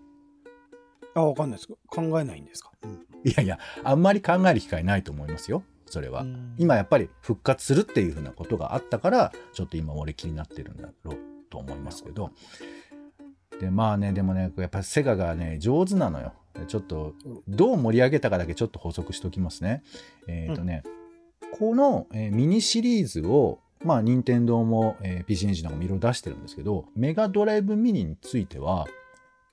[1.14, 1.68] あ、わかんないです。
[1.88, 5.62] 考えないんですか、うん、いやいや、あんまり考える機会ないと思いますよ。
[5.86, 6.24] それは。
[6.58, 11.16] 今やっぱり復活するっていうふうなことがあったから、ちょっと今俺気になってるんだろう
[11.50, 12.30] と思いますけど。
[13.60, 16.32] で、まあね、でもね、やっぱセガがね、上手なのよ。
[16.66, 17.14] ちょっと、
[17.48, 19.82] どう盛り上げたかだけちょっと補足しておきますね。
[20.26, 20.82] えっ、ー、とね、
[21.42, 28.86] うん、この、えー、ミニシリーズを、まあ、任天堂も、えー、PC エンジンなんかもいろいろ出してるんですけど、メガドライブミニについては、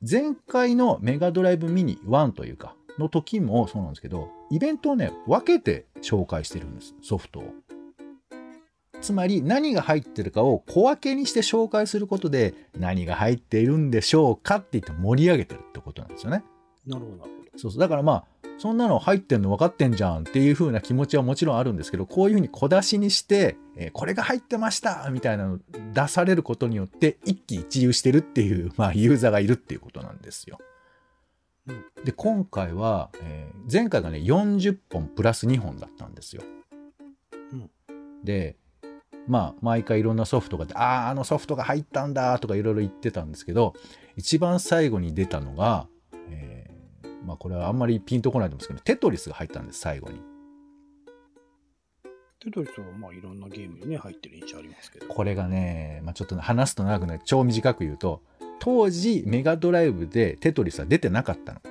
[0.09, 7.53] 前回のメガドライブミニ1というか、の時もそうなんですけど、イベントをね、分けて紹介してるんです、ソフトを。
[9.01, 16.43] つまり何が入ってるかを小分けにして紹介することで何が入っているんでしょうかって言って盛り上げてるってことなんですよね。
[16.87, 17.27] なるほど。
[17.57, 17.79] そうそう。
[17.79, 18.25] だからまあ、
[18.57, 25.59] そんなの入ってんの分かってんじゃんっていう風な気持ちはもちろんあるんですけど、こういう風に小出しにして、えー、これが入ってましたみたいなの
[25.93, 30.59] 出されることによって一喜一憂してるっていう、まあ、ユーザーがいるっていうことなんですよ。
[31.67, 36.43] うん、で、今回は、えー、前回がね、40本プラス2本だったんですよ。
[37.51, 37.69] うん、
[38.23, 38.57] で、
[39.27, 43.73] まあ、毎回いろんなソフトがああ、あのソフトが入ったんだとかいろいろ言ってたんですけど、
[44.17, 45.87] 一番最後に出たのが、
[46.29, 50.19] えー、まあこれはあんまりピンとこないと思うんですけど、テトリスが入ったんです、最後に。
[52.41, 55.07] テトリスはまあいろんなゲームにね、入ってる印象ありますけど。
[55.07, 58.21] これがね、まあちょっと話すと長くなる、超短く言うと、
[58.59, 61.61] 当時メガドライブでテトリスは出てなかったの。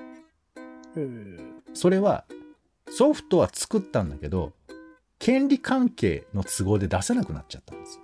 [1.75, 2.25] それは、
[2.91, 4.53] ソフトは作ったんだけど、
[5.19, 8.03] 権利関係の都合で出せなくなっちゃったんですよ。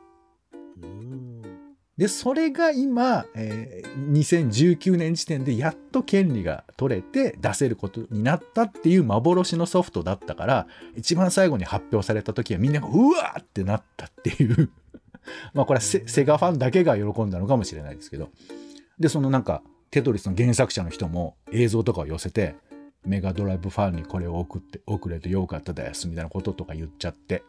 [1.98, 14.70] で、それが今、えー、2019年時点でやっと権利が取れて出せることになったっていう幻のソフトだったから、一番最後に発表された時はみんながうわーってなったっていう
[15.54, 18.30] まあこれはセガファンだけが喜んだのかもしれないですけど。
[18.98, 22.56] で、そのなんか、テトリスの原作者の人も映像とかを寄せて、
[23.04, 27.42] メガドライブファンにこれを送って、送れてよかったですみたいなこととか言っちゃって、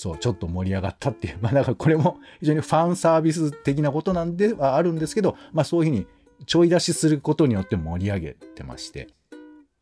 [0.00, 1.38] そう、ちょっと盛り上がったっていう。
[1.42, 6.06] まあだからこれも非常にファンサービス的なことなんではあるんですけど、まあそういうふうに
[6.46, 9.08] ちょい出しすることによって盛り上げてまして。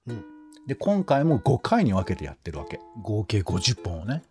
[0.09, 0.25] うん。
[0.67, 2.81] で、今回も5回に分けてやってるわけ。
[3.01, 4.25] 合計50本をね。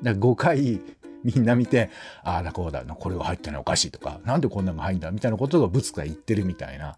[0.00, 0.80] だから5回
[1.24, 1.90] みんな見て、
[2.22, 6.96] ああだこうだ、これが入ったのおかしいとか、なんでこんなのが入んだみたいなことがぶつか言ってるみたいな。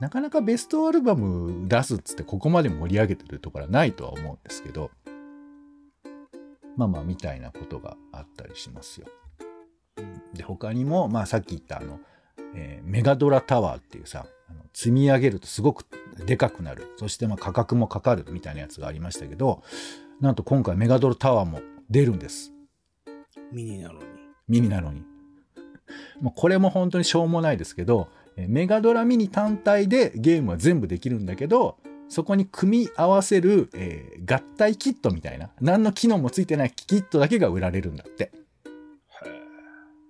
[0.00, 4.90] なかなかベストアルバム出すっつってここまで盛り上げてるところはないとは思うんですけど、
[6.76, 9.06] まあまあみたいなことがあったりしますよ。
[10.32, 12.00] で、他にも、まあさっき言ったあの、
[12.54, 15.84] えー、メガドラタワーっていうさ、あの積み上げるとすごく
[16.24, 16.94] でかくなる。
[16.96, 19.62] そしてまあ価格もかかるみたいなやつがありましたけど、
[20.20, 22.52] なんと今回メガドラタワーも出るんです。
[23.52, 24.06] ミニなのに。
[24.48, 25.02] ミニなのに。
[26.20, 38.32] もうこれも本当にしょうもないですけど、メガドラミニ単体でゲームは全部できるんだけど、そこに組み合わせる、えー、合体キットみたいな、何の機能もついてないキットだけが売られるんだって。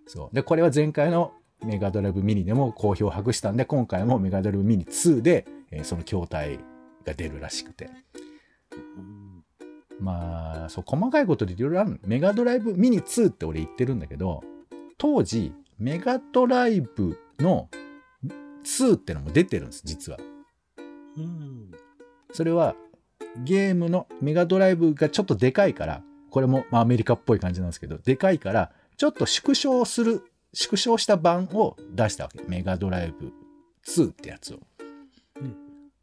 [0.06, 0.34] そう。
[0.34, 6.58] で、これは前回のメガドライブミニでも好評を博したんで、今回もメガドライブミニ2で、えー、その筐体
[7.04, 7.90] が出るらしくて。
[10.00, 12.00] まあ、そう、細かいことでいろいろある。
[12.04, 14.42] メガドライブミニ2って俺言ってるんだけど、
[14.98, 17.68] 当時、メガドライブの
[18.64, 20.18] 2ってのも出てるんです、実は。
[21.16, 21.70] うん。
[22.32, 22.74] それは、
[23.44, 30.22] ゲームのメガドライブがちょっとでかいから、これもまあアメリカっぽい感じなんですけど、でかいから、ちょっと縮小する、
[30.52, 32.42] 縮小した版を出したわけ。
[32.46, 33.32] メガドライブ
[33.86, 34.60] 2ってやつを。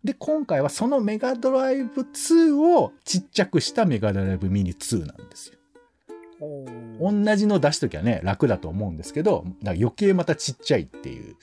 [0.03, 5.57] うん、で、今回はそのメガドライブ2をちっちゃくしたメガドライブミニ2なんですよ。
[6.99, 11.35] 同じの出しときはね、楽だと思うんですけど、余計またちっちゃいっていう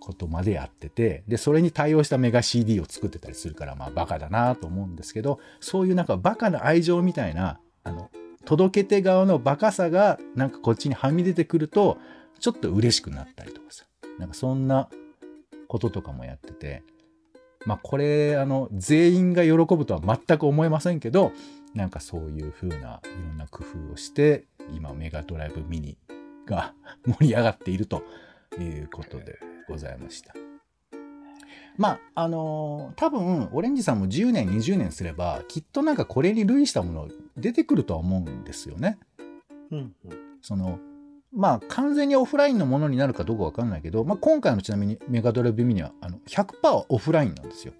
[0.00, 8.10] ことまでやってて、で、それに対応したメガ CD を作ってたりするから、まあバカだなと思うんですけど、そういうなんかバカな愛情みたいな、あの、
[8.44, 11.98] 届け手側のバカさがなんかこっちにはみ出てくると、
[12.38, 13.84] ちょっと嬉しくなったりとかさ。
[14.18, 14.88] なんかそんな
[15.68, 16.82] こととかもやってて、
[17.66, 21.32] まあこれ、あの、全員が喜ぶとは全く思えませんけど、
[21.74, 24.44] なんかそういう風ないろんな工夫をして、
[24.74, 25.98] 今メガドライブミニ
[26.46, 28.02] が盛り上がっていると
[28.58, 29.38] いうことで
[29.68, 30.34] ございました。
[31.76, 38.98] まあ、あのー、多分、オレンジさんも10年、20年すれば、きっとなんかこれに類したもの出てくるとは思うんですよね。
[39.70, 39.94] うんうん。
[40.42, 40.80] その、
[41.32, 47.74] まあ、完全にオフラインのものになるかどうかわかんないけど、まあ、今回のちなみにメガドライブミニはあの100%オフラインなんですよ。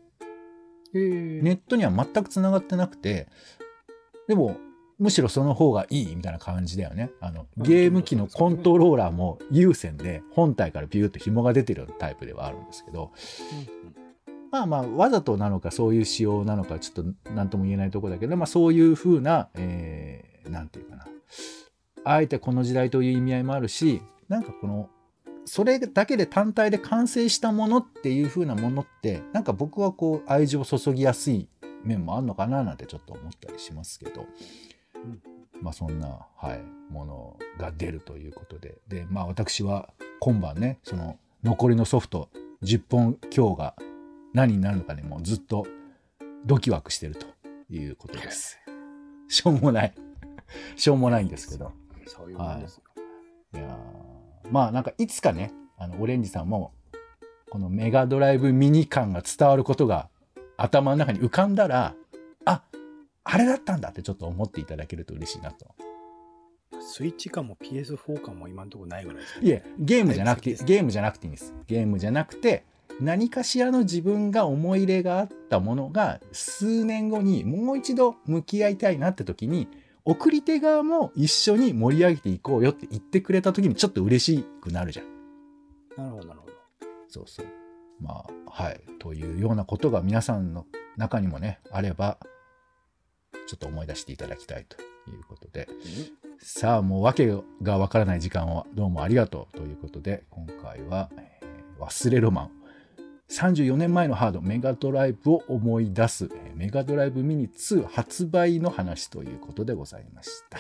[0.95, 3.29] ネットには全く繋がってなくて、
[4.27, 4.57] でも、
[4.99, 7.11] むしろその方がいいみたいな感じだよね。
[7.21, 13.13] あの、ゲーム機のコントローラーも有線で本体からビューッと紐が出てるタイプではあるんですけど、
[14.51, 21.07] まあまあ、わざとなのかそういう仕様なのかちょっと何とも言えないとこだけど、まあそういう風な、えー、なんていうかな。
[22.05, 24.89] あえてこの時代という意味合いもあるし、なんかこの、
[25.45, 31.49] それだけで単体で完成したものっていう風なものって、なんか僕はこう愛情を注ぎやすい
[31.85, 34.27] 面もあるのかななんてちょっと思ったりしますけど、
[35.63, 38.79] まあそんな、はい、ものが出るということで。
[38.89, 39.89] で、まあ私は
[40.21, 42.29] 今晩ね、その残りのソフト
[42.63, 43.75] 10本強が
[44.35, 45.67] 何になるのかね、もうずっと
[46.45, 47.27] ドキワクしてると
[47.71, 48.59] いうことです。
[49.29, 49.95] しょうもない。
[50.77, 51.73] しょうもないんですけど。
[52.09, 52.83] そういうもんですよ。
[53.53, 53.79] はい、いや
[54.51, 56.73] まあなんかいつかね、あの、オレンジさんも、
[57.51, 60.09] このメガドライブミニ感が伝わることが
[60.57, 61.95] 頭の中に浮かんだら、
[62.45, 62.63] あ、
[63.25, 65.67] あれだったんだってちょっと思っていただけると嬉しいなと。
[66.81, 69.47] スイッチ感も PS4 感も今のところないぐらいですね。
[69.47, 71.55] いえ、ゲームじゃなくて、ゲームじゃなくていいんです。
[71.67, 72.65] ゲームじゃなくて、
[73.01, 79.69] 何かしらの自分が思い入れがあったものが数年後にもう一度向き合いたいなって時に
[80.09, 85.07] 送り手側も一緒に盛り上げていこうよって言ってくれた時にちょっと嬉しくなるじゃん。
[85.99, 86.53] なるほど、なるほど。
[87.09, 87.47] そうそう。
[88.01, 88.81] まあ、はい。
[88.99, 90.65] というようなことが皆さんの
[90.97, 92.17] 中にもね、あれば、
[93.47, 94.81] ちょっと思い出していただきたいと
[95.11, 95.69] いうことで。
[96.39, 97.31] さあ、もう訳
[97.61, 102.58] がわからない時間をどうもありがとうということで、今回は、えー、忘れロマン。
[103.31, 110.59] 34年前のハードメガドライブを思い出すメガドライブミニ2発売の話ということでございました。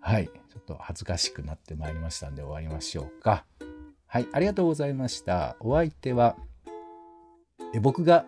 [0.00, 0.26] はい。
[0.26, 3.44] ちょっと恥ずかしくなってまいりましたんで終わりましょうか。
[4.06, 4.26] はい。
[4.32, 5.56] ありがとうございました。
[5.60, 6.36] お相手は、
[7.72, 8.26] え僕が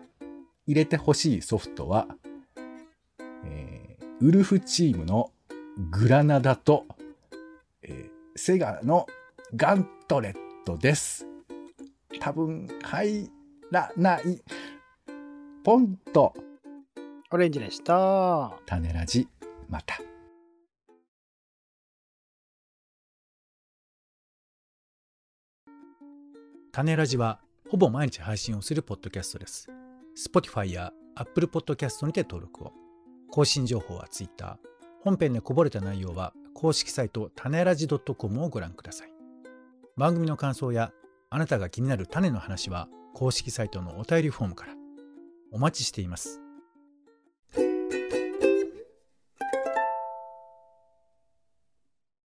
[0.65, 2.07] 入れてほしいソフトは、
[3.43, 5.31] えー、ウルフチームの
[5.91, 6.85] グラナダと、
[7.83, 9.05] えー、セガの
[9.55, 10.35] ガントレッ
[10.65, 11.34] トです。
[12.19, 13.29] 多分入
[13.71, 14.41] らない。
[15.63, 16.33] ポンと。
[17.31, 18.53] オレンジでした。
[18.65, 19.27] 種ラジ、
[19.69, 19.99] また。
[26.71, 27.39] 種ラジは
[27.69, 29.69] ほぼ毎日配信をするポッドキャストです。
[30.15, 32.73] Spotify や Apple Podcast にて登録を。
[33.31, 34.57] 更新情報は Twitter。
[35.01, 39.13] 本編でこぼれた内容は公式サイト種ラジ .com をご覧ください。
[39.97, 40.91] 番組の感想や
[41.29, 44.73] あなたが気になる種の話は公式サイトのお便りフォームから
[45.51, 46.44] お待ちしています。